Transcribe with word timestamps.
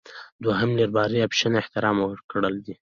دوهم 0.43 0.69
لېبرالي 0.79 1.19
اپشن 1.23 1.51
احترام 1.61 1.97
ورکړل 2.01 2.55
دي. 2.65 2.73